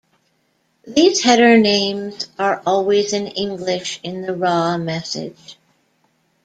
[0.87, 5.59] These header names are always in English in the raw message.